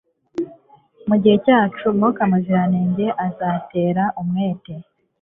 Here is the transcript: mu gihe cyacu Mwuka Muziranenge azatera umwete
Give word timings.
mu 1.07 1.15
gihe 1.21 1.37
cyacu 1.45 1.85
Mwuka 1.97 2.21
Muziranenge 2.31 3.07
azatera 3.27 4.03
umwete 4.21 4.73